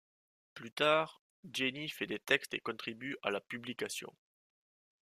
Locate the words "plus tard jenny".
0.55-1.87